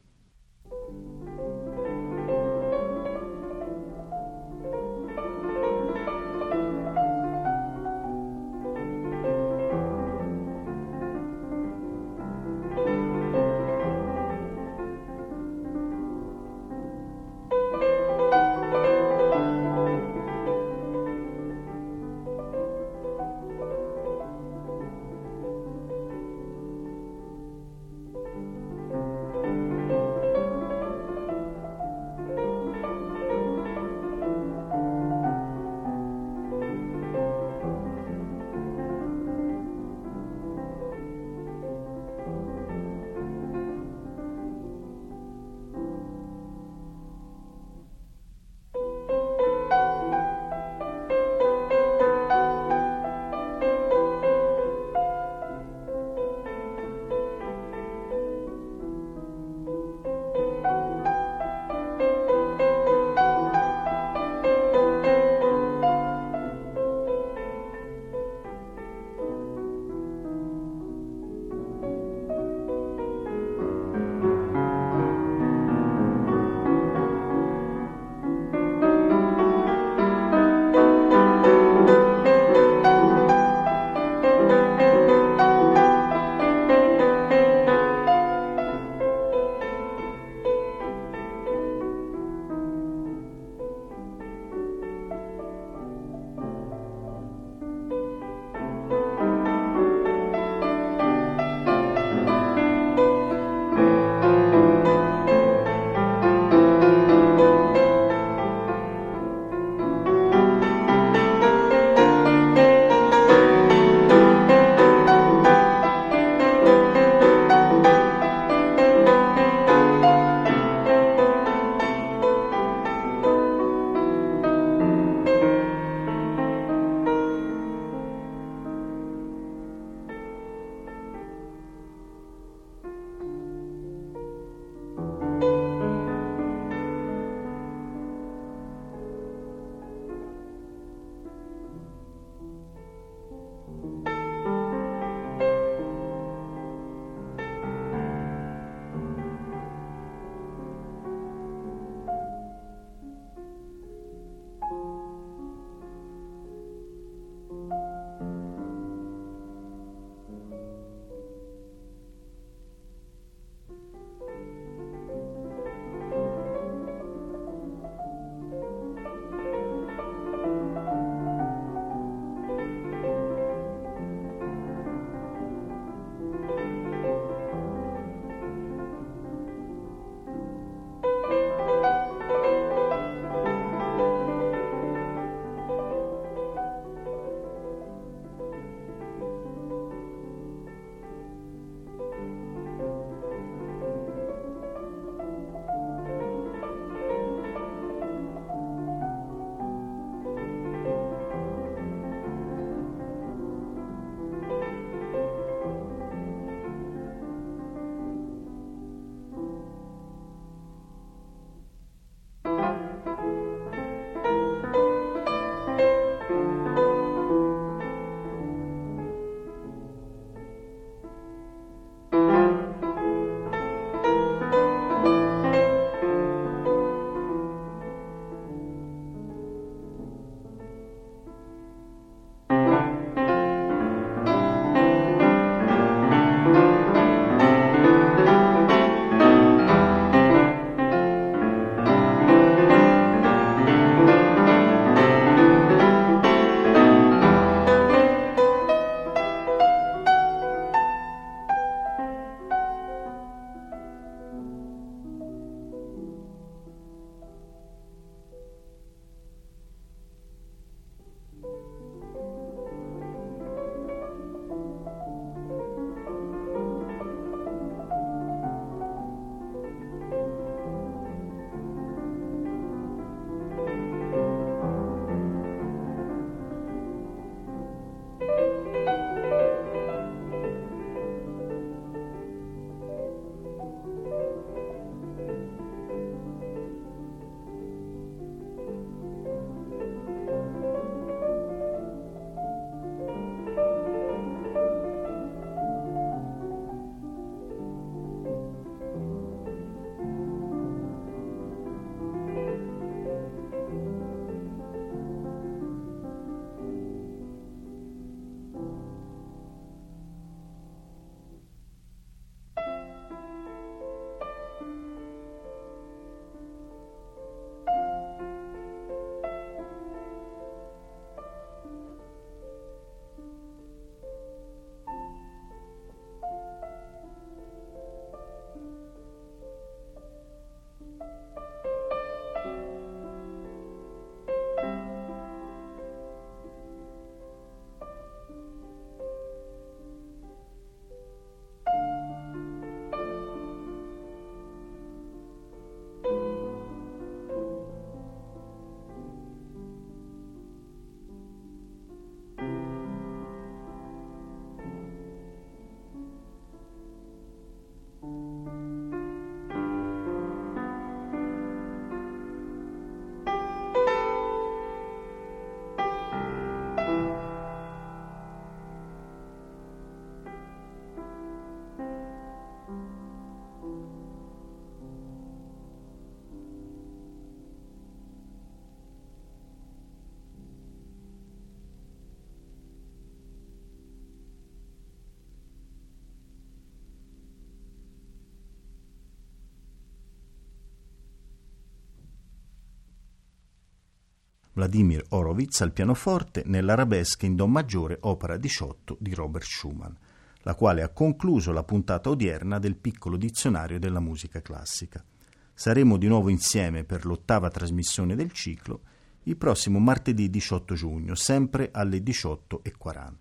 Vladimir 394.57 395.05
Horowitz 395.09 395.61
al 395.61 395.71
pianoforte 395.71 396.41
nell'Arabesque 396.47 397.27
in 397.27 397.35
Do 397.35 397.45
maggiore, 397.45 397.99
opera 398.01 398.37
18 398.37 398.97
di 398.99 399.13
Robert 399.13 399.45
Schumann, 399.45 399.93
la 400.41 400.55
quale 400.55 400.81
ha 400.81 400.89
concluso 400.89 401.51
la 401.51 401.63
puntata 401.63 402.09
odierna 402.09 402.57
del 402.57 402.75
piccolo 402.75 403.17
dizionario 403.17 403.77
della 403.77 403.99
musica 403.99 404.41
classica. 404.41 405.05
Saremo 405.53 405.97
di 405.97 406.07
nuovo 406.07 406.29
insieme 406.29 406.85
per 406.85 407.05
l'ottava 407.05 407.51
trasmissione 407.51 408.15
del 408.15 408.31
ciclo 408.31 408.81
il 409.25 409.37
prossimo 409.37 409.77
martedì 409.77 410.27
18 410.27 410.73
giugno, 410.73 411.13
sempre 411.13 411.69
alle 411.71 411.99
18.40. 411.99 413.13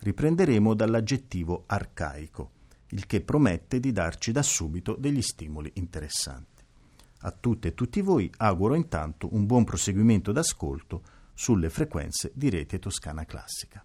Riprenderemo 0.00 0.74
dall'aggettivo 0.74 1.64
arcaico, 1.68 2.50
il 2.88 3.06
che 3.06 3.22
promette 3.22 3.80
di 3.80 3.92
darci 3.92 4.30
da 4.30 4.42
subito 4.42 4.94
degli 4.98 5.22
stimoli 5.22 5.70
interessanti. 5.76 6.55
A 7.20 7.30
tutte 7.32 7.68
e 7.68 7.74
tutti 7.74 8.00
voi 8.00 8.30
auguro 8.38 8.74
intanto 8.74 9.28
un 9.32 9.46
buon 9.46 9.64
proseguimento 9.64 10.32
d'ascolto 10.32 11.02
sulle 11.34 11.70
frequenze 11.70 12.30
di 12.34 12.50
Rete 12.50 12.78
Toscana 12.78 13.24
Classica. 13.24 13.84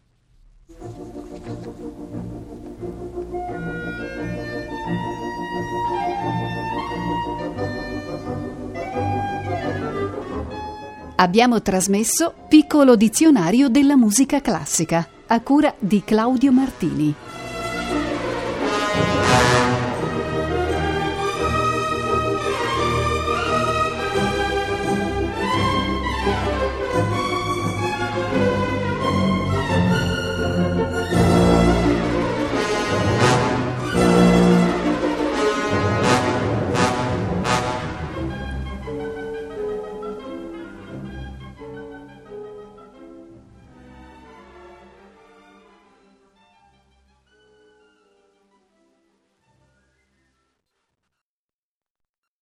Abbiamo 11.16 11.62
trasmesso 11.62 12.34
Piccolo 12.48 12.96
dizionario 12.96 13.70
della 13.70 13.96
musica 13.96 14.42
classica 14.42 15.08
a 15.28 15.40
cura 15.42 15.74
di 15.78 16.04
Claudio 16.04 16.52
Martini. 16.52 17.16